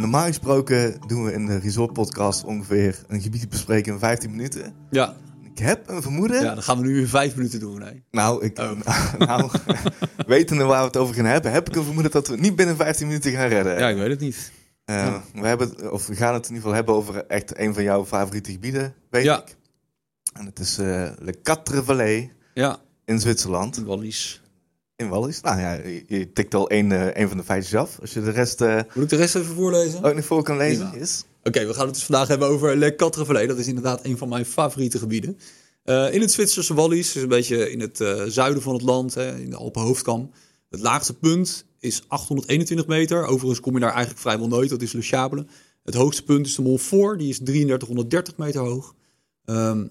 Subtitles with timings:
[0.00, 4.74] normaal gesproken doen we in de Resort Podcast ongeveer een gebied bespreken in 15 minuten.
[4.90, 5.16] Ja.
[5.54, 6.42] Ik heb een vermoeden.
[6.42, 7.78] ja, dan gaan we nu in vijf minuten doen.
[7.78, 8.02] Nee.
[8.10, 8.70] Nou, ik, Oh.
[9.18, 9.50] nou,
[10.26, 12.56] wetende waar we het over gaan hebben, heb ik een vermoeden dat we het niet
[12.56, 13.78] binnen 15 minuten gaan redden.
[13.78, 14.52] Ja, ik weet het niet.
[14.84, 17.74] Eh, we, hebben, het- of we gaan het in ieder geval hebben over echt een
[17.74, 19.38] van jouw favoriete gebieden, weet Ja.
[19.42, 19.56] ik.
[20.32, 23.76] En het is eh Le Quatre Vallées Ja, in Zwitserland.
[23.76, 24.42] Wallis.
[25.00, 25.40] In Wallis.
[25.40, 27.98] Nou ja, je, je tikt al één, één van de feitjes af.
[28.00, 30.04] Als je de rest eh, Moet ik de rest even voorlezen?
[30.04, 30.94] ook nog voor kan lezen.
[30.94, 31.24] Is.
[31.42, 33.48] Oké, we gaan het dus vandaag hebben over Le Vallées.
[33.48, 35.38] Dat is inderdaad een van mijn favoriete gebieden.
[35.84, 37.96] Eh, in het Zwitserse Wallis, dus een beetje in het
[38.26, 40.30] zuiden van het land, hè, in de Alpenhoofdkam.
[40.70, 43.24] Het laagste punt is 821 meter.
[43.26, 45.46] Overigens kom je daar eigenlijk vrijwel nooit, dat is Le Chable.
[45.84, 48.94] Het hoogste punt is de Montfort, die is 3330 meter hoog.
[49.44, 49.86] Ehm,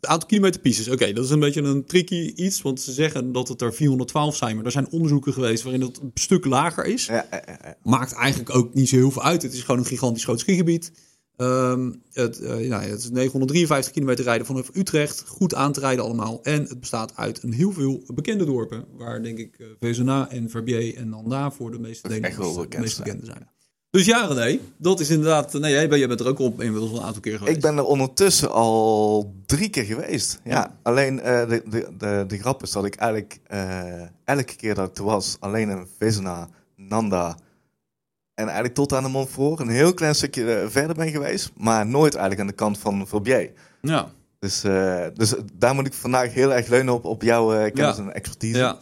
[0.00, 3.32] het aantal kilometer pieces, oké, dat is een beetje een tricky iets, want ze zeggen
[3.32, 4.56] dat het er 412 zijn.
[4.56, 7.76] Maar er zijn onderzoeken geweest waarin het een stuk lager is Ja, ja, ja, ja.
[7.82, 9.42] maakt eigenlijk ook niet zo heel veel uit.
[9.42, 10.92] Het is gewoon een gigantisch groot skigebied.
[11.36, 15.24] Ehm, het, ja, het is 953 kilometer rijden vanaf Utrecht.
[15.26, 16.42] Goed aan te rijden allemaal.
[16.42, 18.84] En het bestaat uit een heel veel bekende dorpen.
[18.96, 22.98] Waar denk ik uh, Vezena en Verbier en Nanda voor de meeste Nederlanders bekend meest
[22.98, 23.48] bekende zijn.
[23.90, 25.52] Dus ja, René, dat is inderdaad...
[25.52, 27.56] Nee, jij bent, jij bent er ook op inmiddels een aantal keer geweest.
[27.56, 30.40] Ik ben er ondertussen al drie keer geweest.
[30.44, 30.76] Ja, Ja.
[30.82, 34.88] alleen eh, de, de, de, de grap is dat ik eigenlijk eh, elke keer dat
[34.88, 37.36] ik er was, alleen in Vezena, Nanda
[38.34, 41.86] en eigenlijk tot aan de Montfort, een heel klein stukje eh, verder ben geweest, maar
[41.86, 43.50] nooit eigenlijk aan de kant van Verbier.
[43.82, 44.60] Ja, Dus,
[45.14, 48.02] dus daar moet ik vandaag heel erg leunen op, op jouw kennis Ja.
[48.02, 48.58] en expertise.
[48.58, 48.78] ja.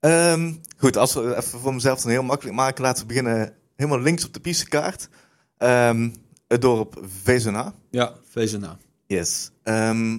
[0.00, 4.00] Ehm, goed, als we even voor mezelf dan heel makkelijk maken, laten we beginnen helemaal
[4.00, 5.08] links op de pistekaart.
[5.56, 6.10] Ehm,
[6.48, 7.74] het dorp Vezena.
[7.90, 8.78] ja Vezena.
[9.06, 9.50] Yes.
[9.62, 10.18] Ehm,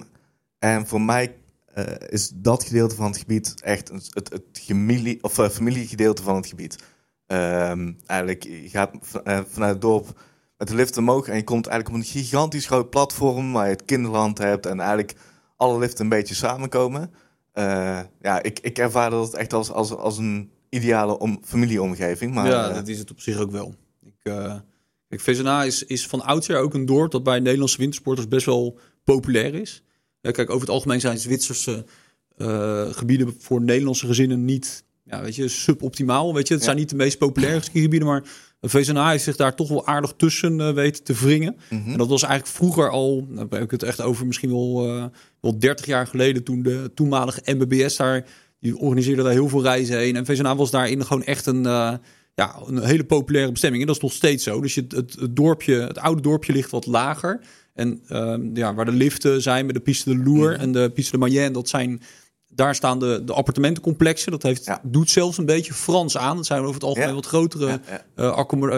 [0.58, 1.36] en voor mij
[1.74, 6.22] eh, is dat gedeelte van het gebied echt een, het, het familie, of, eh, familiegedeelte
[6.22, 6.78] van het gebied.
[7.26, 8.90] Ehm, eigenlijk, je gaat
[9.24, 10.20] eh, vanuit het dorp
[10.58, 13.72] met de lift omhoog en je komt eigenlijk op een gigantisch groot platform waar je
[13.72, 15.14] het kinderland hebt en eigenlijk
[15.56, 17.14] alle liften een beetje samenkomen.
[18.20, 22.34] Ja, ik, ik ervaar dat echt als, als, als een ideale om, familieomgeving.
[22.34, 23.74] Maar, ja, eh, dat is het op zich ook wel.
[24.04, 24.54] Ik, eh
[25.08, 28.78] kijk, Vezena is, is van oudsher ook een dorp dat bij Nederlandse wintersporters best wel
[29.04, 29.82] populair is.
[30.20, 31.84] Ja, kijk, over het algemeen zijn Zwitserse
[32.36, 36.34] eh, gebieden voor Nederlandse gezinnen niet ja, weet je, suboptimaal.
[36.34, 36.52] Weet je.
[36.54, 36.68] Het Ja.
[36.68, 38.22] zijn niet de meest populaire skigebieden, maar
[38.60, 41.56] Vezena heeft zich daar toch wel aardig tussen weten te wringen.
[41.70, 41.90] mhm.
[41.90, 44.82] En dat was eigenlijk vroeger al, nou heb ik het echt over misschien wel,
[45.40, 48.26] wel 30 jaar geleden, toen de toenmalige MBBS daar,
[48.62, 50.16] die organiseerde daar heel veel reizen heen.
[50.16, 51.92] En VZNA was daarin gewoon echt een, eh,
[52.34, 53.82] ja, een hele populaire bestemming.
[53.82, 54.60] En dat is nog steeds zo.
[54.60, 57.40] Dus je, het, het dorpje, het oude dorpje ligt wat lager.
[57.74, 61.12] En ehm, ja, waar de liften zijn met de Piste de Loer en de Piste
[61.12, 62.00] de Mayenne, dat zijn...
[62.54, 64.30] Daar staan de, de appartementencomplexen.
[64.32, 64.80] Dat heeft, Ja.
[64.82, 66.36] doet zelfs een beetje Frans aan.
[66.36, 67.14] Dat zijn over het algemeen Ja.
[67.14, 67.80] wat grotere Ja,
[68.14, 68.26] eh,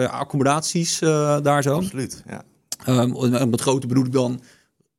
[0.03, 1.75] eh, accommodaties eh, daar zo.
[1.75, 2.23] absoluut.
[2.27, 2.43] Ja.
[2.85, 4.41] Ehm, en met grote bedoel ik dan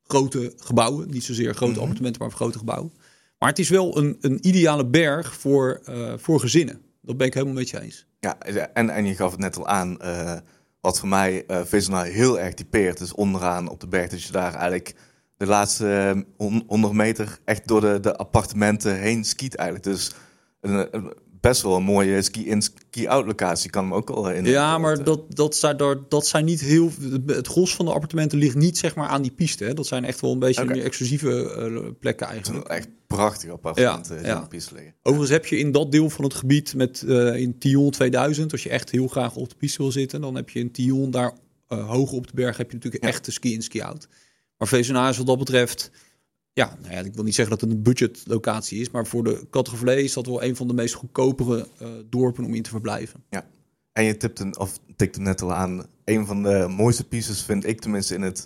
[0.07, 1.09] grote gebouwen.
[1.09, 1.81] Niet zozeer grote Mhm.
[1.81, 2.91] appartementen, maar grote gebouwen.
[3.39, 6.81] Maar het is wel een, een ideale berg voor, eh, voor gezinnen.
[7.01, 8.05] Dat ben ik helemaal met je eens.
[8.19, 8.37] Ja,
[8.73, 10.37] en, en je gaf het net al aan, eh,
[10.81, 14.53] wat voor mij Vezena heel erg typeert, is onderaan op de berg dat je daar
[14.53, 14.95] eigenlijk
[15.37, 19.87] de laatste eh, hon- 100 meter echt door de, de appartementen heen skiet eigenlijk.
[19.89, 20.11] Dus
[20.61, 21.13] een-
[21.47, 24.45] best wel een mooie ski-in, ski-out locatie, kan hem ook al in.
[24.45, 26.91] Ja, maar dat, dat, zijn, daar- dat zijn niet heel...
[27.25, 29.63] Het gros van de appartementen ligt niet zeg maar aan die piste.
[29.63, 29.73] Hè.
[29.73, 32.67] Dat zijn echt wel een beetje meer exclusieve eh, plekken eigenlijk.
[32.67, 34.35] echt prachtige appartementen Ja, die ja.
[34.37, 34.93] op de piste liggen.
[35.01, 38.63] Overigens heb je in dat deel van het gebied met eh, in Tion 2000, als
[38.63, 41.31] je echt heel graag op de piste wil zitten, dan heb je in Tion daar
[41.67, 43.09] eh hoog op de berg heb je natuurlijk Ja.
[43.09, 44.07] echt de ski in ski out.
[44.57, 45.91] Maar VZNA is wat dat betreft,
[46.57, 49.47] ja, nou ja, ik wil niet zeggen dat het een budgetlocatie is, maar voor de
[49.49, 53.23] categorie is dat wel een van de meest goedkopere eh, dorpen om in te verblijven.
[53.91, 57.41] En je tipt een, of tikt hem net al aan, een van de mooiste pieces
[57.41, 58.45] vind ik tenminste in het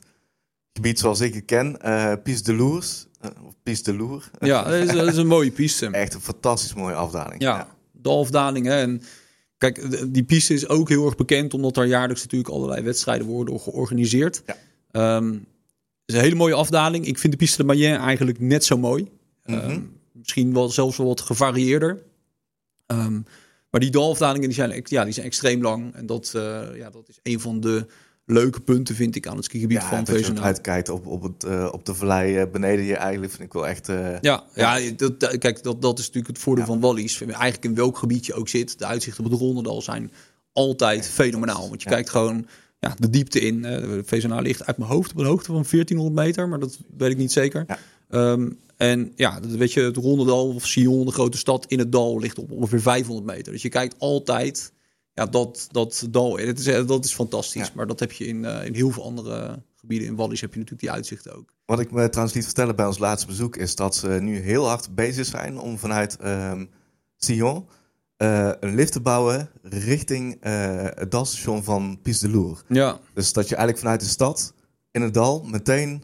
[0.73, 4.29] gebied zoals ik het ken, eh Piste de Lours, eh, of Piste de Lour.
[4.39, 5.85] Ja, dat is, dat is een mooie piste.
[5.87, 7.41] Echt een fantastisch mooie afdaling.
[7.41, 8.73] Ja, dalfdalingen.
[8.73, 9.01] En
[9.57, 13.27] kijk, de- die piste is ook heel erg bekend omdat daar jaarlijks natuurlijk allerlei wedstrijden
[13.27, 14.43] worden georganiseerd.
[14.45, 14.55] Ja.
[14.91, 15.37] Ehm,
[16.11, 17.05] is een hele mooie afdaling.
[17.05, 19.07] Ik vind de piste de Mayenne eigenlijk net zo mooi.
[19.45, 19.57] Mhm.
[19.59, 19.79] Ehm,
[20.13, 22.03] misschien wel zelfs wel wat gevarieerder.
[22.85, 23.19] Ehm,
[23.69, 25.93] maar die dalafdalingen die zijn, ja, die zijn extreem lang.
[25.95, 27.85] En dat, eh, ja, dat is een van de
[28.25, 30.45] leuke punten, vind ik, aan het skigebied Ja, van ook Vezenau.
[30.45, 33.67] uitkijkt op, op, het, eh, op de vallei eh, beneden je eigenlijk, vind ik wel
[33.67, 33.87] echt...
[34.21, 36.69] Ja, ja dat, dat- kijk, dat, dat is natuurlijk het voordeel Ja.
[36.71, 37.21] van Wallis.
[37.21, 40.11] Eigenlijk in welk gebied je ook zit, de uitzichten op het Rondendal zijn
[40.53, 41.69] altijd fenomenaal.
[41.69, 41.95] Want je Ja.
[41.95, 42.47] kijkt gewoon
[42.81, 43.65] ja, de diepte in.
[43.65, 46.79] Eh, De VZNA ligt uit mijn hoofd op een hoogte van 1400 meter, maar dat
[46.97, 47.63] weet ik niet zeker.
[47.67, 47.77] Ja.
[48.09, 52.19] Ehm, en ja, weet je, het Rondendal of Sion, de grote stad in het dal,
[52.19, 53.51] ligt op ongeveer 500 meter.
[53.51, 54.73] Dus je kijkt altijd
[55.13, 57.67] ja, dat, dat dal, dat is, eh, dat is fantastisch.
[57.67, 57.73] Ja.
[57.75, 60.07] Maar dat heb je in, eh, in heel veel andere gebieden.
[60.07, 61.53] In Wallis heb je natuurlijk die uitzichten ook.
[61.65, 64.67] Wat ik me trouwens liet vertellen bij ons laatste bezoek is dat ze nu heel
[64.67, 66.65] hard bezig zijn om vanuit ehm
[67.17, 67.65] Sion
[68.21, 72.63] eh, een lift te bouwen richting eh, het dalstation van Pies de Loer.
[72.67, 74.53] Ja, Dus dat je eigenlijk vanuit de stad
[74.91, 76.03] in het dal meteen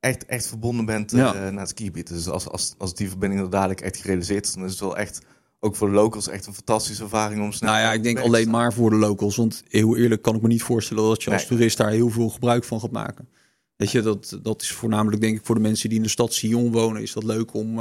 [0.00, 2.08] echt, echt verbonden bent eh, naar het skigebied.
[2.08, 4.96] Dus als, als, als die verbinding er dadelijk echt gerealiseerd is, dan is het wel
[4.96, 5.20] echt,
[5.60, 8.50] ook voor de locals, echt een fantastische ervaring om snel nou ja, ik denk alleen
[8.50, 9.36] maar voor de locals.
[9.36, 11.48] Want heel eerlijk kan ik me niet voorstellen dat je als Nee.
[11.48, 13.28] toerist daar heel veel gebruik van gaat maken.
[13.76, 16.32] Weet je, dat, dat is voornamelijk denk ik voor de mensen die in de stad
[16.32, 17.78] Sion wonen, is dat leuk om,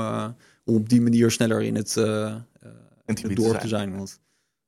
[0.66, 1.96] om op die manier sneller in het,
[3.06, 3.96] het gebied dorp te te zijn.
[3.96, 4.20] Want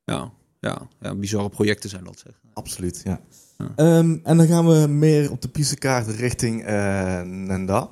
[0.03, 2.41] ja, ja, ja, bizarre projecten zijn dat zeg.
[2.53, 3.21] Absoluut, ja.
[3.57, 3.71] Ja.
[3.75, 7.89] Ehm, en dan gaan we meer op de pistekaart richting eh Nenda.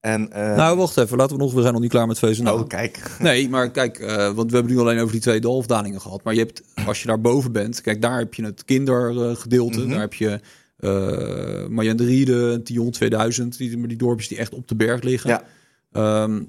[0.00, 1.16] En, eh, nou, wacht even.
[1.16, 2.60] Laten we nog, we zijn nog niet klaar met Vezenau.
[2.60, 3.10] oh, kijk.
[3.18, 6.22] Nee, maar kijk, eh, want we hebben nu alleen over die twee dalafdalingen gehad.
[6.22, 9.80] Maar je hebt, als je daar boven bent, kijk, daar heb je het kindergedeelte.
[9.80, 9.90] Mhm.
[9.90, 10.40] Daar heb je
[10.78, 15.30] eh Marjan de Riede, Tion 2000, die, die dorpjes die echt op de berg liggen.
[15.30, 15.44] Ja.
[15.92, 16.42] Ehm,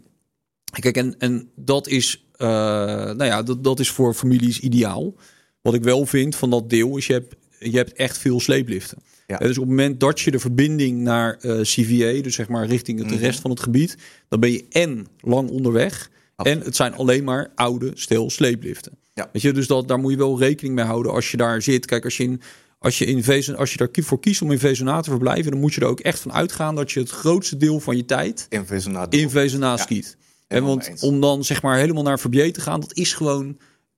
[0.71, 5.13] kijk, en, en dat is, eh, nou ja, dat, dat is voor families ideaal.
[5.61, 8.97] Wat ik wel vind van dat deel is, je hebt, je hebt echt veel sleepliften.
[9.27, 9.37] Ja.
[9.37, 12.99] Dus op het moment dat je de verbinding naar eh, CVA, dus zeg maar richting
[12.99, 13.17] het Mhm.
[13.19, 16.09] rest van het gebied, dan ben je en lang onderweg.
[16.35, 16.59] Absoluut.
[16.59, 18.91] En het zijn alleen maar oude, stil sleepliften.
[19.13, 19.29] Ja.
[19.33, 21.85] Weet je, dus dat, daar moet je wel rekening mee houden als je daar zit.
[21.85, 22.41] Kijk, als je, in,
[22.79, 25.59] als je, in Vezen, als je daar voor kiest om in Vezenaar te verblijven, dan
[25.59, 28.45] moet je er ook echt van uitgaan dat je het grootste deel van je tijd
[28.49, 29.07] In Vezenaar.
[29.09, 30.17] in Ja, skiet.
[30.49, 31.01] En want eens.
[31.01, 33.57] om dan zeg maar helemaal naar Verbier te gaan, dat is gewoon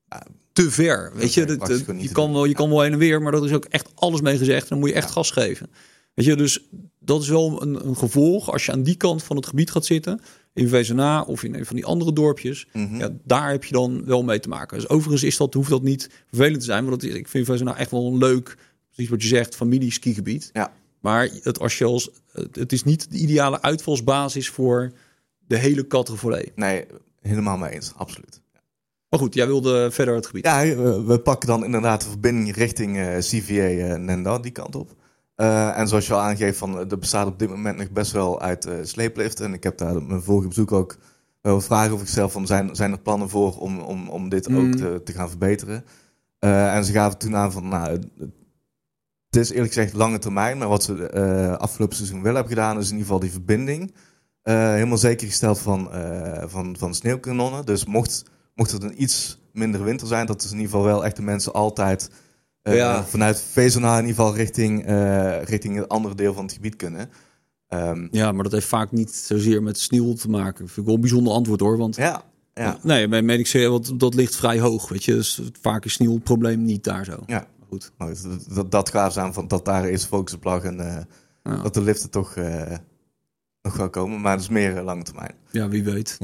[0.10, 1.12] Ja, te ver.
[1.16, 1.68] Weet je, dat,
[1.98, 4.22] je, kan wel, je kan wel heen en weer, maar dat is ook echt alles
[4.22, 4.62] mee gezegd.
[4.62, 5.14] En dan moet je echt Ja.
[5.14, 5.70] gas geven.
[6.14, 6.68] Weet je, dus
[7.00, 9.86] dat is wel een, een gevolg als je aan die kant van het gebied gaat
[9.86, 10.22] zitten.
[10.54, 12.68] In Vezenaar of in een van die andere dorpjes.
[12.74, 12.96] Mhm.
[12.96, 14.78] Ja, daar heb je dan wel mee te maken.
[14.78, 16.86] Dus overigens is dat, hoeft dat niet vervelend te zijn.
[16.86, 18.58] Want dat is, ik vind Vezenaar echt wel een leuk,
[18.94, 20.50] precies wat je zegt, familie-skigebied.
[20.54, 20.74] Ja.
[21.00, 22.10] Maar het, als je als,
[22.52, 24.92] het is niet de ideale uitvalsbasis voor
[25.52, 26.52] de hele Categorie.
[26.56, 26.86] Nee,
[27.22, 27.94] helemaal mee eens.
[27.96, 28.42] Absoluut.
[29.10, 30.46] Maar goed, jij wilde verder het gebied.
[30.46, 34.76] Ja, we, we pakken dan inderdaad de verbinding richting eh, CVA eh, Nenda, die kant
[34.76, 34.96] op.
[35.36, 38.12] Eh, en zoals je al aangeeft, van, eh, er bestaat op dit moment nog best
[38.12, 39.40] wel uit eh sleeplift.
[39.40, 40.98] En ik heb daar op mijn vorige bezoek ook
[41.42, 44.58] wel vragen over gesteld van zijn, zijn er plannen voor om, om, om dit Mm.
[44.58, 45.86] ook te, te gaan verbeteren.
[46.40, 48.30] Eh, en ze gaven toen aan van, nou, het-
[49.30, 52.86] is eerlijk gezegd lange termijn, maar wat ze eh afgelopen seizoen wel hebben gedaan is
[52.86, 53.94] in ieder geval die verbinding.
[54.42, 57.66] Eh, helemaal zeker gesteld van, eh, van, van sneeuwkanonnen.
[57.66, 58.24] Dus mocht,
[58.56, 61.22] mocht het een iets minder winter zijn, dat is in ieder geval wel echt de
[61.22, 62.10] mensen altijd
[62.62, 63.04] eh, Ja.
[63.04, 67.10] vanuit Vezenaar in ieder geval richting, eh, richting het andere deel van het gebied kunnen.
[67.68, 70.66] Ehm, Ja, maar dat heeft vaak niet zozeer met sneeuw te maken.
[70.68, 71.78] Vind ik wel een bijzonder antwoord hoor.
[71.78, 72.24] Want ja,
[72.54, 74.90] ja, nee, bij Medic want dat ligt vrij hoog.
[74.90, 77.24] Weet je, dus vaak is sneeuw het probleem niet daar zo.
[77.26, 77.48] ja.
[77.70, 77.92] Goed.
[77.98, 81.04] Dat, dat, dat gaaf aan van dat daar eerst focus op lag en eh,
[81.44, 81.62] Ja.
[81.62, 82.72] dat de liften toch eh,
[83.62, 84.22] nog wel komen.
[84.22, 85.36] Maar dat is meer eh, lange termijn.
[85.52, 86.18] ja, wie weet.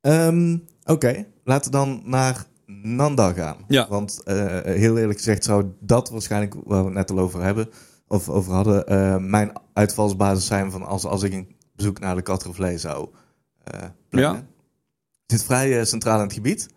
[0.00, 3.56] Ehm, Oké, laten we dan naar Nanda gaan.
[3.68, 3.88] Ja.
[3.88, 7.68] Want eh, heel eerlijk gezegd zou dat waarschijnlijk, waar we het net al over hebben,
[8.06, 12.22] of over hadden, eh, mijn uitvalsbasis zijn van als, als ik een bezoek naar de
[12.22, 13.08] Catrevlee zou
[13.64, 14.40] eh plannen.
[14.40, 14.46] Ja.
[15.26, 16.68] Het zit vrij centraal in het gebied.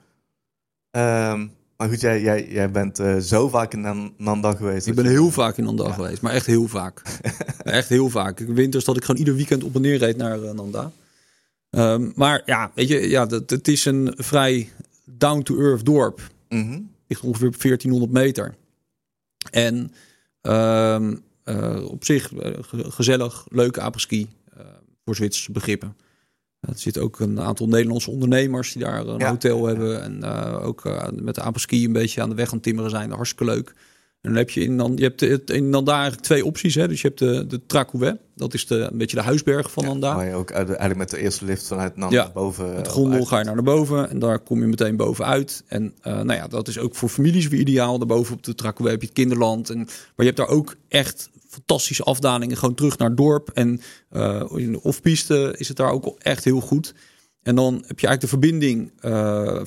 [0.91, 4.87] Ehm, maar goed, jij, jij, jij bent eh, zo vaak in Nan- Nanda geweest.
[4.87, 7.01] Ik ben je- heel vaak in Nanda geweest, maar echt heel vaak.
[7.63, 8.39] echt heel vaak.
[8.39, 10.91] Ik winters dat ik gewoon ieder weekend op en neer reed naar eh, Nanda.
[11.69, 14.69] Ehm, maar ja, weet je, ja, dat, het is een vrij
[15.05, 16.21] down-to-earth dorp.
[16.49, 16.79] Mhm.
[17.07, 18.55] ligt ongeveer op 1400 meter.
[19.51, 19.91] En
[20.41, 22.27] ehm, eh, op zich
[22.61, 24.27] ge- gezellig, leuke apres-ski
[25.05, 25.95] voor Zwitserse begrippen.
[26.67, 29.29] Er zitten ook een aantal Nederlandse ondernemers die daar een Ja.
[29.29, 30.01] hotel hebben.
[30.01, 33.11] En eh, ook eh, met de apres-ski een beetje aan de weg aan timmeren zijn.
[33.11, 33.73] Hartstikke leuk.
[34.25, 36.75] En dan heb je in, dan, je hebt het- in Nanda eigenlijk twee opties.
[36.75, 36.87] Hè.
[36.87, 38.17] Dus je hebt de, de.
[38.35, 40.15] Dat is de, een beetje de huisberg van Nanda.
[40.15, 42.73] Waar je ook uit- eigenlijk met de eerste lift vanuit Nanda Ja, naar boven...
[42.75, 45.63] Met eh, gondel uit- ga je naar boven en daar kom je meteen bovenuit.
[45.67, 47.97] En eh, nou ja, dat is ook voor families weer ideaal.
[47.97, 49.69] Daarboven op de Trakwee heb je het kinderland.
[49.69, 52.57] En, maar je hebt daar ook echt fantastische afdalingen.
[52.57, 53.49] Gewoon terug naar het dorp.
[53.53, 56.93] En eh, in de off-piste is het daar ook echt heel goed.
[57.43, 58.91] En dan heb je eigenlijk de verbinding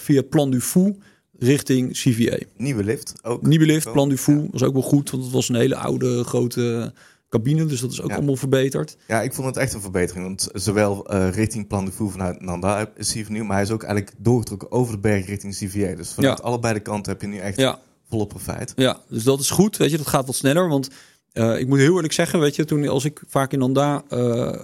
[0.01, 0.97] via Plan du Fou
[1.39, 2.39] richting CVA.
[2.57, 3.47] Nieuwe lift ook.
[3.47, 4.47] Nieuwe lift, Plan du Fou, ja.
[4.51, 5.11] was ook wel goed.
[5.11, 6.93] Want het was een hele oude, grote
[7.29, 7.67] cabine.
[7.67, 8.17] Dus dat is ook Ja.
[8.17, 8.97] allemaal verbeterd.
[9.07, 10.25] Ja, ik vond het echt een verbetering.
[10.25, 13.71] Want zowel eh, richting Plan de Voer vanuit Nanda is hij vernieuwd, maar hij is
[13.71, 15.95] ook eigenlijk doorgetrokken over de berg richting CVA.
[15.95, 16.45] Dus vanuit Ja.
[16.45, 17.81] allebei de kanten heb je nu echt Ja.
[18.09, 18.73] volop profijt.
[18.77, 19.77] Ja, dus dat is goed.
[19.77, 20.69] Weet je, dat gaat wat sneller.
[20.69, 20.89] Want
[21.33, 24.61] eh, ik moet heel eerlijk zeggen, weet je, toen als ik vaak in Nanda eh,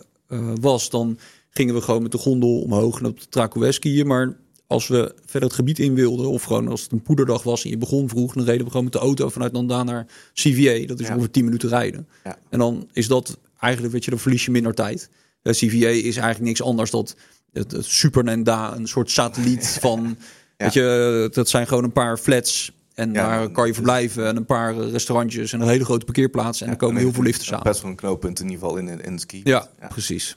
[0.61, 1.19] was, dan
[1.51, 4.07] gingen we gewoon met de gondel omhoog en op de Trakoe skiën.
[4.07, 4.37] Maar
[4.75, 7.71] als we verder het gebied in wilden, of gewoon als het een poederdag was en
[7.71, 10.87] je begon vroeg, dan reden we gewoon met de auto vanuit Nanda naar CVA.
[10.87, 11.13] Dat is Ja.
[11.13, 12.09] ongeveer 10 minuten rijden.
[12.25, 12.39] Ja.
[12.49, 15.09] En dan is dat eigenlijk, weet je, dan verlies je minder tijd.
[15.43, 17.09] Eh, CVA is eigenlijk niks anders dan
[17.53, 20.17] het, het Super Nenda, een soort satelliet van,
[20.57, 22.73] weet je, dat zijn gewoon een paar flats.
[22.95, 26.05] En Ja, daar kan je verblijven en een paar eh, restaurantjes en een hele grote
[26.05, 26.61] parkeerplaats.
[26.61, 27.65] En er komen heel veel liften samen.
[27.65, 29.41] Best wel een knooppunt in ieder geval in, in, ski.
[29.45, 30.37] Ja, precies.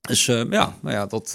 [0.00, 1.34] Dus eh, ja, nou ja, dat,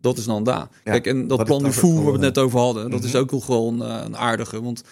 [0.00, 0.68] dat is dan daar.
[0.84, 2.58] Ja, Kijk, en dat plan ik du toch fou ook waar we het net over
[2.58, 3.18] hadden, dat is Mhm.
[3.22, 4.62] ook wel gewoon eh, een aardige.
[4.62, 4.82] Want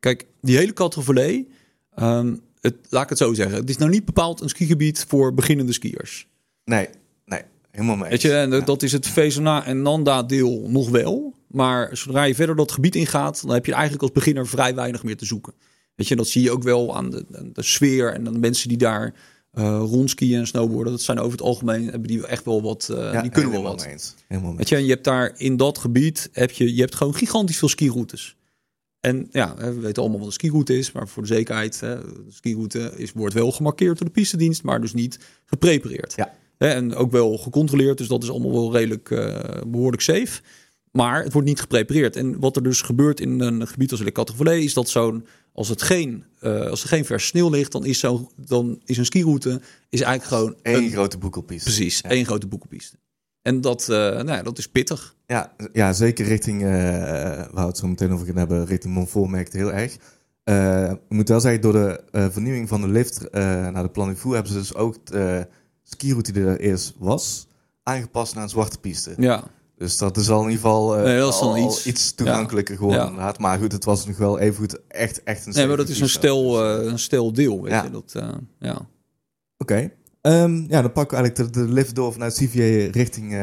[0.00, 1.48] kijk, die hele Catrevallée,
[1.94, 5.34] ehm het, laat ik het zo zeggen, het is nou niet bepaald een skigebied voor
[5.34, 6.28] beginnende skiers.
[6.64, 6.88] Nee,
[7.24, 8.10] nee, helemaal mee.
[8.10, 8.60] Weet je, en Ja.
[8.60, 11.34] dat is het Vezena en Nanda deel nog wel.
[11.48, 15.02] Maar zodra je verder dat gebied ingaat, dan heb je eigenlijk als beginner vrij weinig
[15.02, 15.52] meer te zoeken.
[15.94, 18.38] Weet je, dat zie je ook wel aan de, aan de sfeer en aan de
[18.38, 19.14] mensen die daar
[19.52, 20.92] eh rondskiën en snowboarden.
[20.92, 23.62] Dat zijn over het algemeen, hebben die echt wel wat, eh, Ja, die kunnen wel
[23.62, 23.84] wat.
[23.84, 24.14] eens.
[24.28, 27.14] Helemaal Weet je, en je hebt daar in dat gebied, heb je, je hebt gewoon
[27.14, 28.36] gigantisch veel skiroutes.
[29.00, 32.24] En ja, we weten allemaal wat een skiroute is, maar voor de zekerheid, hè, de
[32.28, 36.12] skiroute is, wordt wel gemarkeerd door de pistedienst, maar dus niet geprepareerd.
[36.16, 36.34] Ja.
[36.58, 40.40] En ook wel gecontroleerd, dus dat is allemaal wel redelijk eh, behoorlijk safe.
[40.98, 42.16] Maar het wordt niet geprepareerd.
[42.16, 44.02] En wat er dus gebeurt in een gebied als
[44.38, 47.84] Le is dat zo'n, als, het geen, eh, als er geen vers sneeuw ligt, dan
[47.84, 51.64] is, zo, dan is een skiroute is eigenlijk gewoon Eén een, grote boekelpiste.
[51.70, 52.08] precies, Ja.
[52.10, 52.96] één grote boekenpiste.
[53.42, 55.14] En dat, eh, nou ja, dat is pittig.
[55.26, 59.30] Ja, ja, zeker richting, eh waar we het zo meteen over gaan hebben, richting Montfort
[59.30, 59.96] merkt heel erg.
[60.92, 64.34] Ik moet wel zeggen, door de vernieuwing van de lift naar de Plan du Fou
[64.34, 65.46] hebben ze dus ook de
[65.82, 67.46] skiroute die er eerst was,
[67.82, 69.14] aangepast naar een zwarte piste.
[69.16, 69.44] Ja,
[69.78, 71.86] Dus dat is al in ieder geval eh, Nee, al, al iets.
[71.86, 73.34] iets toegankelijker geworden Ja.
[73.38, 75.96] Maar goed, het was nog wel even goed echt, echt een nee, maar dat is
[75.96, 76.12] een Dus,
[76.62, 77.62] eh, een stel deel.
[77.62, 77.82] Weet Ja.
[77.84, 77.90] je?
[77.90, 78.88] Dat, eh, ja.
[79.58, 79.90] Oké.
[80.20, 83.38] Ehm, ja, dan pakken we eigenlijk de, de lift door vanuit CVA richting eh,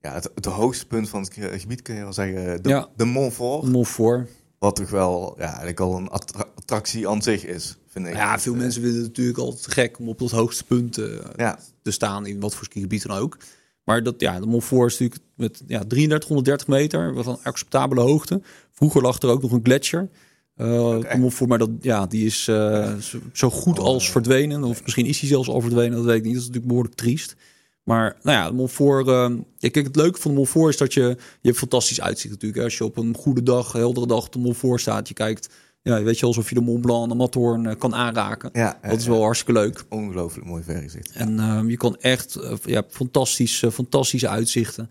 [0.00, 2.62] ja, het, het hoogste punt van het ge- gebied, kun je wel zeggen.
[2.62, 2.88] De, Ja.
[2.96, 4.26] de.
[4.58, 8.14] Wat toch wel ja, eigenlijk al een attra- attractie aan zich is, vind ik.
[8.14, 11.52] Ja, veel Eh, mensen vinden het natuurlijk altijd gek om op dat hoogste punt eh,
[11.82, 13.36] te staan, in wat voor skigebied dan ook.
[13.84, 18.00] Maar dat, ja, de Mont Fort is natuurlijk met ja, 3330 meter, wat een acceptabele
[18.00, 18.40] hoogte.
[18.70, 20.10] Vroeger lag er ook nog een gletsjer.
[20.56, 21.10] Eh echt?
[21.12, 22.94] de Mont Fort, maar dat, ja, die is eh,
[23.32, 24.64] zo, goed Oh, als verdwenen.
[24.64, 26.32] Of misschien is hij zelfs al verdwenen, dat weet ik niet.
[26.32, 27.36] Dat is natuurlijk behoorlijk triest.
[27.82, 30.72] Maar nou ja, de Mont Fort, eh, ja, kijk, het leuke van de Mont Fort
[30.72, 31.16] is dat je, je
[31.48, 32.58] hebt fantastisch uitzicht natuurlijk.
[32.58, 32.64] hè.
[32.64, 35.48] Als je op een goede dag, heldere dag op de Mont Fort staat, je kijkt,
[35.82, 38.50] ja, weet je, alsof je de Mont Blanc en de Matterhorn eh, kan aanraken.
[38.52, 39.84] ja Dat is wel hartstikke leuk.
[39.88, 41.10] ongelooflijk mooi vergezicht.
[41.12, 44.90] En ehm, je kan echt, eh, je hebt fantastisch, eh, fantastische uitzichten.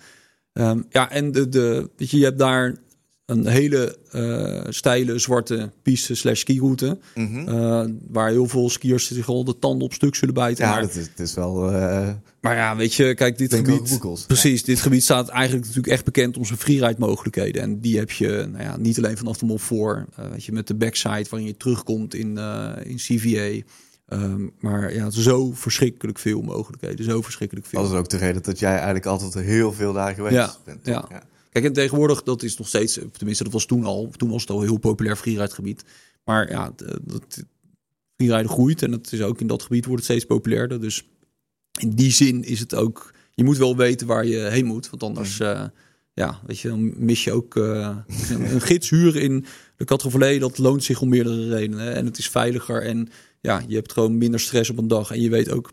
[0.53, 2.75] Ehm, ja, en de, de, weet je, je hebt daar
[3.31, 6.99] een hele eh, steile zwarte piste slash skiroute.
[7.15, 7.47] Mhm.
[7.47, 10.65] eh, waar heel veel skiers zich al de tanden op stuk zullen bijten.
[10.65, 12.09] ja, maar, dat is, het is wel, eh
[12.41, 13.99] maar ja, weet je, kijk, dit gebied...
[14.27, 17.61] Precies, dit gebied staat eigenlijk natuurlijk echt bekend om zijn freeride mogelijkheden.
[17.61, 20.67] En die heb je nou ja, niet alleen vanaf de Mont eh, weet je, met
[20.67, 22.37] de backside waarin je terugkomt in,
[22.83, 23.61] in CVA.
[24.07, 27.05] Ehm, maar ja, zo verschrikkelijk veel mogelijkheden.
[27.05, 27.81] Zo verschrikkelijk veel.
[27.81, 30.79] Dat is ook de reden dat jij eigenlijk altijd heel veel daar geweest Ja, bent.
[30.85, 31.23] ja.
[31.51, 34.09] Kijk, en tegenwoordig, dat is nog steeds, tenminste, dat was toen al.
[34.17, 35.83] Toen was het al een heel populair freeride gebied.
[36.23, 37.43] Maar ja, d- dat
[38.17, 40.81] freeride groeit en het is ook in dat gebied wordt het steeds populairder.
[40.81, 41.07] Dus
[41.79, 44.89] in die zin is het ook, je moet wel weten waar je heen moet.
[44.89, 45.63] Want anders, eh,
[46.13, 47.97] ja, weet je, dan mis je ook eh,
[48.29, 50.39] een, gids huren in de Catrevallée.
[50.39, 51.95] Dat loont zich om meerdere redenen.
[51.95, 53.09] En het is veiliger en
[53.41, 55.11] ja, je hebt gewoon minder stress op een dag.
[55.11, 55.71] En je weet ook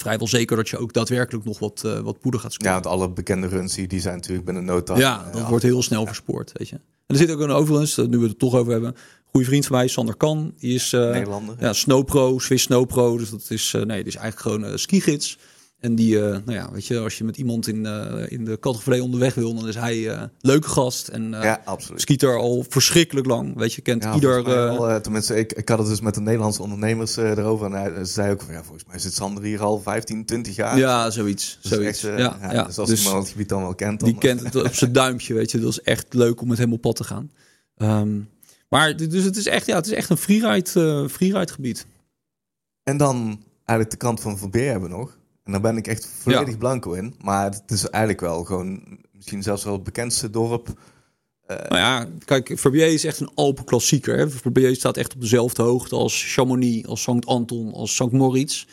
[0.00, 2.74] vrijwel zeker dat je ook daadwerkelijk nog wat, eh, wat poeder gaat scoren.
[2.74, 4.98] Ja, want alle bekende runs die die zijn natuurlijk binnen no time.
[4.98, 6.74] Ja, eh, dat wordt heel snel verspoord, weet je.
[6.74, 8.96] En er zit ook een overigens, eh, nu we het er toch over hebben, een
[9.30, 10.54] goede vriend van mij, Sander Kan.
[10.58, 11.56] Die is eh, Nederlander.
[11.60, 13.18] ja, Snowpro, Swiss Snowpro.
[13.18, 15.38] Dus dat is, nee, die is eigenlijk gewoon een skigids.
[15.78, 18.58] En die, eh, nou ja, weet je, als je met iemand in, eh, in de
[18.58, 21.08] categorie onderweg wil, dan is hij eh leuke gast.
[21.08, 22.00] En ja, absoluut.
[22.00, 23.56] skiet er al verschrikkelijk lang.
[23.56, 25.02] Weet je, kent Ja, ieder...
[25.02, 27.66] tenminste, ik, ik had het dus met de Nederlandse ondernemers erover.
[27.66, 30.78] En hij zei ook van, ja, volgens mij zit Sander hier al 15, 20 jaar.
[30.78, 31.58] ja, zoiets.
[31.62, 32.04] Is zoiets.
[32.04, 32.62] echt, ja, ja, ja.
[32.64, 34.08] Dus als Dus- iemand het gebied dan wel kent, dan...
[34.08, 35.60] Die kent het op zijn duimpje, weet je.
[35.60, 37.30] Dat is echt leuk om met hem op pad te gaan.
[37.76, 38.18] Ehm,
[38.68, 41.86] maar dus het is echt, ja, het is echt een freeride, freeride gebied.
[42.82, 45.16] En dan eigenlijk de kant van Verbeer hebben we nog.
[45.48, 46.56] En daar ben ik echt volledig Ja.
[46.58, 47.14] blanco in.
[47.22, 50.68] Maar het is eigenlijk wel gewoon misschien zelfs wel het bekendste dorp.
[51.46, 54.18] Nou ja, kijk, Verbier is echt een Alpenklassieker.
[54.18, 54.30] Hè.
[54.30, 58.64] Verbier staat echt op dezelfde hoogte als Chamonix, als Sankt Anton, als Sankt Moritz.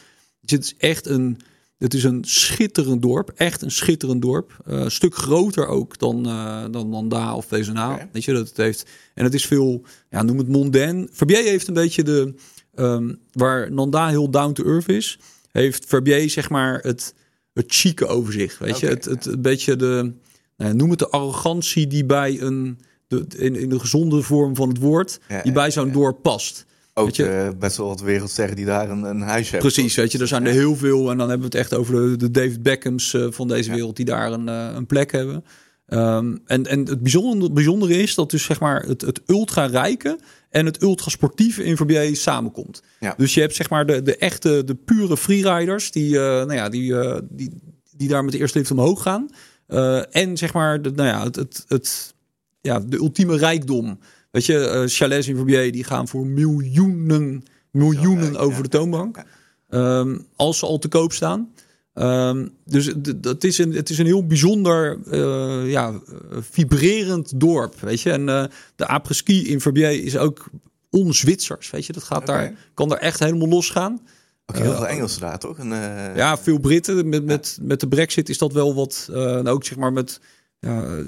[0.42, 1.40] Dus het is echt een,
[1.78, 3.32] het is een schitterend dorp.
[3.36, 4.58] Echt een schitterend dorp.
[4.66, 7.94] Eh, een stuk groter ook dan, eh dan Nanda of Wezenaar.
[7.96, 8.10] Oké.
[8.12, 8.86] Weet je, dat het heeft.
[9.14, 11.10] En het is veel, ja, noem het mondain.
[11.12, 12.34] Verbier heeft een beetje de,
[12.74, 15.20] ehm, waar Nanda heel down to earth is,
[15.62, 17.14] heeft Verbier zeg maar het,
[17.54, 18.58] het chique over zich.
[18.58, 20.14] Weet je, het, het, beetje de,
[20.58, 24.70] nou noem het de arrogantie die bij een, de, in, in de gezonde vorm van
[24.70, 26.66] het woord, Ja, die bij zo'n dorp past.
[26.94, 29.72] Ook Weet je- eh, best wel wat wereldsterren die daar een, een huisje hebben.
[29.72, 31.12] Precies, weet je, er zijn er heel veel.
[31.12, 33.96] En dan hebben we het echt over de, de David Beckhams eh, van deze wereld
[33.96, 35.46] die daar een, eh, een plek hebben.
[35.86, 40.66] Ehm, en, en het bijzondere, bijzondere is dat dus zeg maar het, het ultra-rijke en
[40.66, 42.84] het ultra-sportieve in Verbier samenkomt.
[43.00, 43.14] Ja.
[43.18, 46.70] Dus je hebt zeg maar de, de echte, de pure freeriders die, eh, nou ja,
[46.70, 47.52] die, eh, die,
[47.98, 49.30] die daar met de eerste lift omhoog gaan.
[49.68, 52.14] Eh, en zeg maar de, nou ja, het, het, het,
[52.62, 54.00] ja, de ultieme rijkdom.
[54.32, 59.16] Weet je, chalets in Verbier die gaan voor miljoenen, miljoenen over ja, de toonbank.
[59.16, 59.26] ja.
[59.70, 61.52] Ehm, als ze al te koop staan.
[61.96, 67.80] Ehm, dus dat is een, het is een heel bijzonder, eh, ja, eh, vibrerend dorp,
[67.80, 68.12] weet je.
[68.12, 70.46] En eh, de après-ski in Verbier is ook
[70.90, 71.94] on-Zwitsers, weet je.
[71.94, 74.02] Dat gaat daar, kan daar echt helemaal losgaan.
[74.46, 75.58] Ook heel veel Engelsen daar, toch?
[75.58, 77.10] En, eh, Ja, veel Britten.
[77.10, 80.20] Met, met, met de brexit is dat wel wat, eh, nou ook zeg maar met,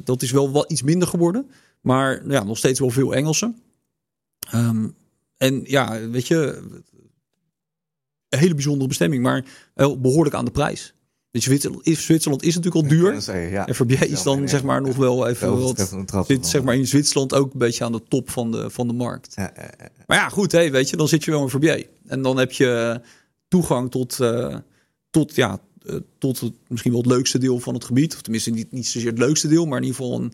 [0.04, 1.50] dat is wel wat iets minder geworden.
[1.82, 3.62] Maar ja, nog steeds wel veel Engelsen.
[4.52, 4.88] Ehm,
[5.38, 6.62] en ja, weet je,
[8.30, 10.94] een hele bijzondere bestemming, maar wel behoorlijk aan de prijs.
[11.32, 13.22] Dus Zwitserland is, Zwitserland is natuurlijk al duur.
[13.22, 13.68] zeggen, ja.
[13.68, 15.96] En Verbier is dan zeg maar nog wel even wat,
[16.28, 18.94] zit zeg maar in Zwitserland ook een beetje aan de top van de, van de
[18.94, 19.34] markt.
[19.36, 19.54] Ja.
[20.08, 21.88] Maar ja, goed, hé, weet je, dan zit je wel in Verbier.
[22.06, 23.02] En dan heb je
[23.48, 24.56] toegang tot, eh,
[25.10, 28.14] tot, ja, eh, tot het, misschien wel het leukste deel van het gebied.
[28.16, 30.34] Of tenminste, niet, niet zozeer het leukste deel, maar in ieder geval een...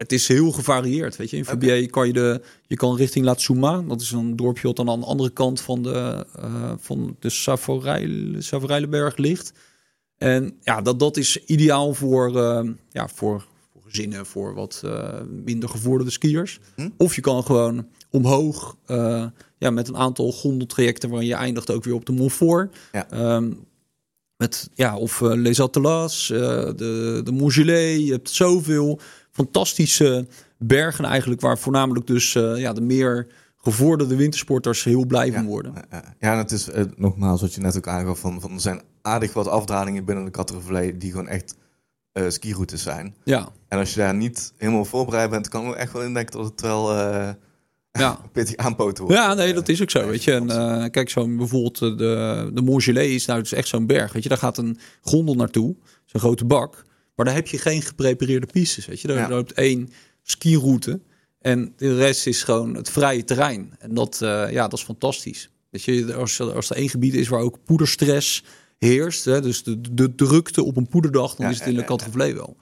[0.00, 1.36] Het is heel gevarieerd, weet je.
[1.36, 2.40] In Verbier kan je de...
[2.66, 3.82] Je kan richting La Tsuma.
[3.82, 7.30] Dat is een dorpje wat dan aan de andere kant van de, eh van de
[7.30, 9.52] Savorijl- Savorijlenberg ligt.
[10.16, 15.20] En ja, dat, dat is ideaal voor, eh, ja, voor, voor gezinnen, voor wat eh,
[15.44, 16.60] minder gevorderde skiers.
[16.74, 16.88] Hm?
[16.96, 18.76] Of je kan gewoon omhoog
[19.58, 22.76] ja, met een aantal gondeltrajecten waarin je eindigt ook weer op de Montfort.
[22.92, 23.10] Ja.
[23.10, 23.52] Ehm,
[24.40, 25.68] met, ja, of Les eh,
[26.76, 27.78] de, de Montgelé.
[27.78, 29.00] Je hebt zoveel
[29.44, 30.26] fantastische
[30.58, 35.72] bergen eigenlijk, waar voornamelijk dus eh, ja, de meer gevorderde wintersporters heel blij van worden.
[36.18, 38.82] Ja, en het is eh, nogmaals wat je net ook aangaf, van, van er zijn
[39.02, 41.56] aardig wat afdalingen binnen de Kattervallei die gewoon echt
[42.12, 43.14] eh skiroutes zijn.
[43.24, 46.36] Ja, En als je daar niet helemaal voorbereid bent, kan ik me echt wel indenken
[46.36, 47.28] dat het wel eh
[47.92, 48.18] ja.
[48.32, 49.18] pittig aanpoten wordt.
[49.18, 50.32] Ja, nee, dat is ook zo, weet je.
[50.32, 54.28] En kijk, zo'n bijvoorbeeld de, de Montgelé is nou dus echt zo'n berg, weet je.
[54.28, 56.84] Daar gaat een gondel naartoe, zo'n grote bak.
[57.20, 59.08] Maar daar heb je geen geprepareerde pistes, weet je.
[59.08, 59.28] Daar Ja.
[59.28, 59.88] loopt één
[60.22, 61.00] skiroute
[61.40, 63.74] en de rest is gewoon het vrije terrein.
[63.78, 65.50] En dat, eh, ja, dat is fantastisch.
[65.70, 68.44] Weet je, als, als er één gebied is waar ook poederstress
[68.78, 71.78] heerst, hè, dus de, de drukte op een poederdag, dan Ja, is het in ja,
[71.78, 72.56] de ja, Kattenvlee wel.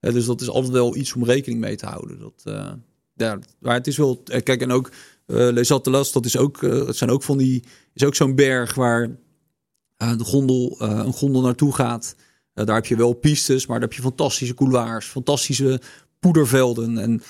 [0.00, 2.18] Hè, dus dat is altijd wel iets om rekening mee te houden.
[2.18, 2.72] Dat, eh,
[3.14, 4.88] ja, maar het is wel, eh, kijk, en ook
[5.26, 8.74] eh Les Atlas, dat is ook, het zijn ook van die, is ook zo'n berg
[8.74, 9.10] waar
[9.96, 12.14] de gondel, een gondel naartoe gaat.
[12.52, 15.80] Eh, daar heb je wel pistes, maar daar heb je fantastische couloirs, fantastische
[16.18, 16.98] poedervelden.
[16.98, 17.22] En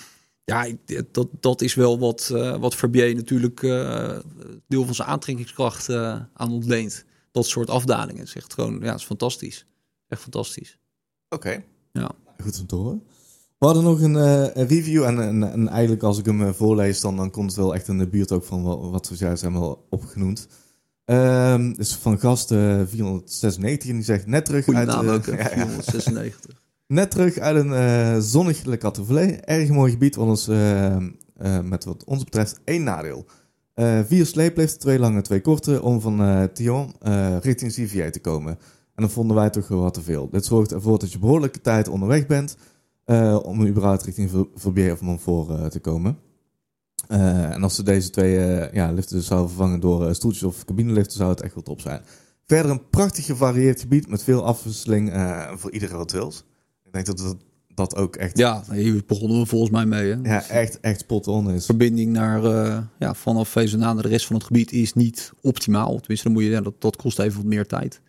[0.45, 0.67] ja,
[1.13, 4.19] dat, dat is wel wat, eh wat Verbier natuurlijk eh,
[4.69, 7.05] deel van zijn aantrekkingskracht eh, aan ontleent.
[7.31, 8.19] Dat soort afdalingen.
[8.19, 9.67] Het is echt gewoon, ja, het is fantastisch.
[10.09, 10.79] Echt fantastisch.
[11.29, 11.63] Oké.
[11.93, 12.11] Ja.
[12.43, 13.03] Goed om te horen.
[13.59, 17.01] We hadden nog een, eh, een review en, en, en eigenlijk als ik hem voorlees,
[17.01, 19.43] dan, dan komt het wel echt in de buurt ook van wat, wat we juist
[19.43, 20.49] hebben opgenoemd.
[21.11, 24.89] Ehm dus van gast eh, 496 en die zegt net terug Goeie uit...
[24.89, 25.25] naam eh, ook.
[25.25, 26.51] 496.
[26.87, 29.21] Net terug uit een eh zonnig Le.
[29.27, 31.03] Erg mooi gebied, wat ons, eh, eh,
[31.63, 33.27] met wat ons betreft één nadeel.
[33.75, 36.43] Eh, vier sleepliften, twee lange, twee korte, om van eh
[37.01, 38.59] eh, richting Civier te komen.
[38.95, 40.29] En dat vonden wij toch wel wat te veel.
[40.31, 42.57] Dit zorgt ervoor dat je behoorlijke tijd onderweg bent
[43.05, 46.19] eh, om überhaupt richting Ver- Verbier of Montfort eh, te komen.
[47.11, 50.43] Eh, en als ze deze twee eh, ja, liften dus zouden vervangen door eh, stoeltjes
[50.43, 52.01] of cabineliften, zou het echt wel top zijn.
[52.47, 55.13] Verder een prachtig gevarieerd gebied met veel afwisseling
[55.55, 56.45] voor iedereen wat wils.
[56.85, 57.37] Ik denk dat dat,
[57.75, 60.15] dat ook echt, Ja, hier begonnen we volgens mij mee.
[60.15, 60.35] Hè?
[60.35, 61.67] ja, echt, echt spot on is.
[61.67, 62.43] verbinding naar,
[62.99, 65.99] ja, vanaf Vezenaan naar de rest van het gebied is niet optimaal.
[65.99, 68.01] Tenminste, dan moet je, ja, dat, dat kost even wat meer tijd.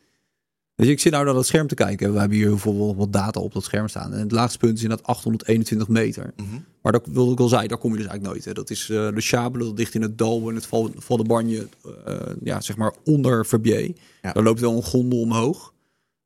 [0.81, 2.13] Dus ik zit nou naar dat scherm te kijken.
[2.13, 4.13] We hebben hier veel wat data op dat scherm staan.
[4.13, 6.33] En het laagste punt is inderdaad 821 meter.
[6.35, 6.47] Mhm.
[6.81, 8.45] Maar dat wilde ik al zei, daar kom je dus eigenlijk nooit.
[8.45, 8.53] Hè.
[8.53, 11.23] Dat is eh de Chabele, dat ligt in het dal in het Val, Val de
[11.23, 11.67] Banje,
[12.05, 13.93] eh, ja, zeg maar onder Verbier.
[14.21, 14.31] Ja.
[14.31, 15.73] Daar loopt wel een gondel omhoog.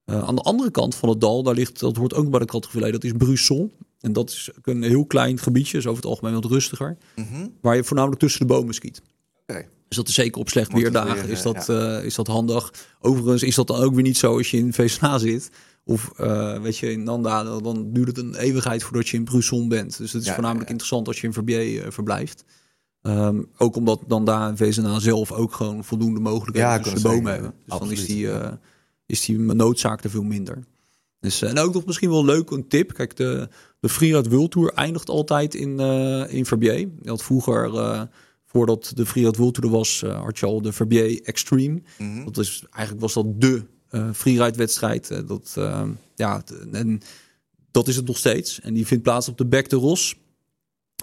[0.06, 2.46] Eh, aan de andere kant van het dal, daar ligt, dat hoort ook bij de
[2.46, 3.72] categorie, dat is Brusson.
[4.00, 6.98] En dat is een heel klein gebiedje, is over het algemeen wat rustiger.
[7.16, 7.48] Mhm.
[7.62, 9.02] Waar je voornamelijk tussen de bomen skiet.
[9.48, 9.66] Oké.
[9.88, 12.74] Dus dat is zeker op slecht weerdagen weer, is, eh, dat, eh, is dat handig.
[13.00, 15.50] Overigens is dat dan ook weer niet zo als je in VSA zit.
[15.84, 19.70] Of eh, weet je, in Nanda, dan- duurt het een eeuwigheid voordat je in Brusson
[19.70, 19.98] bent.
[19.98, 22.44] Dus het is Ja, voornamelijk ja, interessant als je in Verbier verblijft.
[23.02, 27.32] Ehm, ook omdat dan daar in VSA zelf ook gewoon voldoende mogelijkheden tussen de bomen
[27.32, 27.54] hebben.
[27.66, 28.28] Dus dan is die,
[29.06, 30.64] is die noodzaak er veel minder.
[31.26, 32.94] Dus, en ook nog misschien wel leuk een tip.
[32.94, 36.78] Kijk, de, de Freeride World Tour eindigt altijd in, uh, in Verbier.
[36.78, 38.02] Je had vroeger, uh,
[38.56, 41.82] voordat de Freeride World Tour was, uh, had je al de Verbier Extreme.
[41.98, 42.24] Mhm.
[42.26, 45.28] Dat is, eigenlijk was dat de uh, freeride wedstrijd.
[45.28, 45.58] dat,
[46.16, 47.00] ja, en
[47.72, 48.60] dat is het nog steeds.
[48.62, 50.16] En die vindt plaats op de Bec de Ros.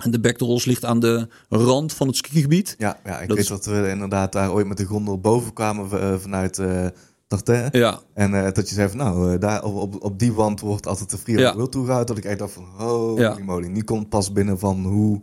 [0.03, 2.75] En de Bec de Ros ligt aan de rand van het skigebied.
[2.79, 5.53] Ja, ja ik Dat weet is- dat we inderdaad daar ooit met de gondel boven
[5.53, 6.87] kwamen eh, vanuit eh.
[7.71, 10.61] Ja, En eh, dat je zei van nou, eh, daar op, op, op die wand
[10.61, 11.55] wordt altijd de Free Ja.
[11.55, 12.15] World Tour gehouden.
[12.15, 13.39] Dat ik echt dacht van holy Ja.
[13.45, 13.67] moly.
[13.67, 15.21] Nu komt pas binnen van hoe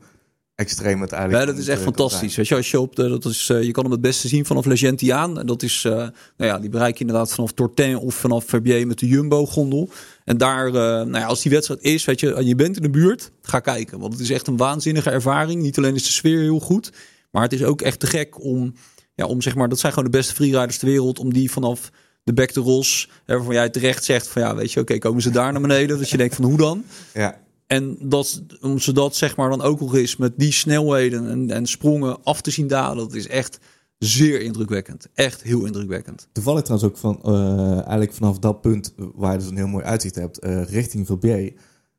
[0.60, 2.36] extreem het eigenlijk Ja, dat is echt fantastisch.
[2.36, 4.45] Weet je, als je, op de, dat is, eh, je kan hem het beste zien
[4.45, 5.39] vanaf Legentiaan.
[5.39, 8.88] En dat is, eh, nou ja, die bereik je inderdaad vanaf Tortin of vanaf Verbier
[8.88, 9.89] met de Jumbo-gondel.
[10.26, 12.82] En daar, eh, nou ja, als die wedstrijd is, weet je, en je bent in
[12.82, 14.00] de buurt, ga kijken.
[14.00, 15.62] Want het is echt een waanzinnige ervaring.
[15.62, 16.91] Niet alleen is de sfeer heel goed,
[17.32, 18.74] maar het is ook echt te gek om,
[19.15, 21.91] ja, om zeg maar, dat zijn gewoon de beste freeriders ter wereld, om die vanaf
[22.24, 25.30] de Bek de Ros, waarvan jij terecht zegt van ja, weet je, oké, komen ze
[25.30, 25.98] daar naar beneden?
[25.98, 26.84] Dat je denkt van hoe dan?
[27.13, 27.38] Ja,
[27.71, 31.51] En dat, om ze dat zeg maar dan ook nog eens met die snelheden en,
[31.51, 33.60] en sprongen af te zien dalen, dat is echt
[33.97, 35.08] zeer indrukwekkend.
[35.13, 36.27] Echt heel indrukwekkend.
[36.32, 39.84] Toevallig trouwens ook van, eh, eigenlijk vanaf dat punt waar je dus een heel mooi
[39.84, 41.53] uitzicht hebt, eh, richting Verbier.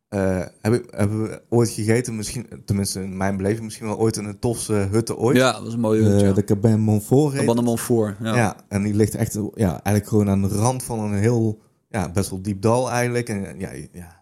[0.08, 4.16] eh heb ik, hebben we ooit gegeten, misschien, tenminste in mijn beleving, misschien wel ooit
[4.16, 5.36] in een tofste hutte ooit.
[5.36, 6.32] Ja, dat was een mooie hut, ja.
[6.32, 8.16] De Cabane Montfort heet Abonnement voor.
[8.22, 8.34] Ja.
[8.36, 8.56] Ja.
[8.68, 12.30] en die ligt echt ja, eigenlijk gewoon aan de rand van een heel, ja, best
[12.30, 13.28] wel diep dal eigenlijk.
[13.28, 14.19] En ja, ja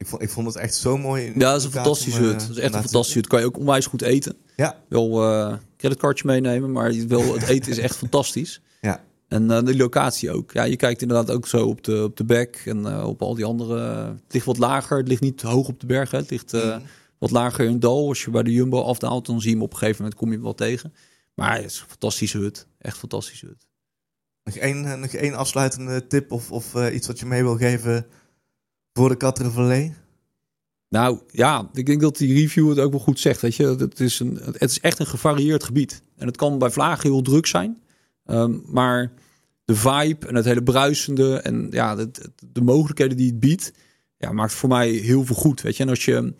[0.00, 1.24] ik, vond, ik vond het echt zo mooi.
[1.24, 2.40] Ja, dat is een fantastische hut.
[2.40, 3.26] Dat is echt een fantastische hut.
[3.26, 4.36] Kan je ook onwijs goed eten.
[4.56, 8.60] Ja, Wel eh creditcardje meenemen, maar wel, het eten is echt fantastisch.
[8.80, 10.52] ja, En eh, de locatie ook.
[10.52, 13.34] Ja, je kijkt inderdaad ook zo op de, op de bek en eh, op al
[13.34, 13.78] die andere.
[14.04, 14.98] Het ligt wat lager.
[14.98, 16.10] Het ligt niet hoog op de berg.
[16.10, 16.18] Hè.
[16.18, 16.80] Het ligt eh, Mhm.
[17.18, 18.08] wat lager in het dal.
[18.08, 20.28] Als je bij de Jumbo afdaalt, dan zie je hem op een gegeven moment kom
[20.28, 20.92] je hem wel tegen.
[21.34, 22.66] Maar het is een fantastische hut.
[22.78, 23.66] Echt een fantastische hut.
[24.44, 27.56] Nog één, eh, nog één afsluitende tip of, of eh, iets wat je mee wil
[27.56, 28.06] geven
[29.00, 29.94] voor de Vallée?
[30.88, 33.40] Nou ja, ik denk dat die review het ook wel goed zegt.
[33.40, 36.02] Weet je, het is, een, het is echt een gevarieerd gebied.
[36.16, 37.82] En het kan bij vlagen heel druk zijn.
[38.24, 39.12] Ehm, maar
[39.64, 43.72] de vibe en het hele bruisende en ja, de, de- de mogelijkheden die het biedt,
[44.18, 45.60] ja, maakt voor mij heel veel goed.
[45.60, 46.34] Weet je, en als je.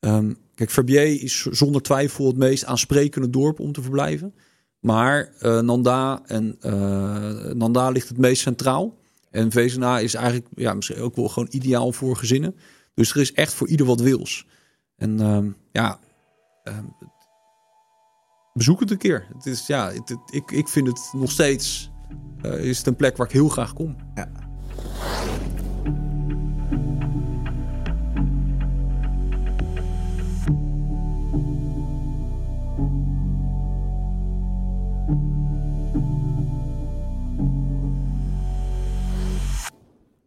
[0.00, 4.34] ehm, kijk, Verbier is zonder twijfel het meest aansprekende dorp om te verblijven.
[4.80, 8.98] Maar eh, Nanda en eh, Nanda ligt het meest centraal.
[9.30, 12.56] En Vezena is eigenlijk ja, misschien ook wel gewoon ideaal voor gezinnen.
[12.94, 14.46] Dus er is echt voor ieder wat wils.
[14.96, 15.98] En ehm, ja,
[16.62, 16.84] ehm,
[18.52, 19.26] bezoek het een keer.
[19.34, 19.92] Het is, ja,
[20.30, 21.90] ik, ik vind het nog steeds...
[22.42, 23.96] eh, is het een plek waar ik heel graag kom.
[24.14, 24.30] Ja.